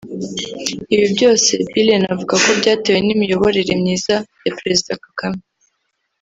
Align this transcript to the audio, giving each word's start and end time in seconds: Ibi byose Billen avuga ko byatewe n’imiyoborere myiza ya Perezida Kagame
Ibi 0.93 1.05
byose 1.15 1.49
Billen 1.71 2.03
avuga 2.13 2.33
ko 2.43 2.49
byatewe 2.59 2.99
n’imiyoborere 3.03 3.73
myiza 3.81 4.13
ya 4.45 4.51
Perezida 4.59 4.91
Kagame 5.05 5.41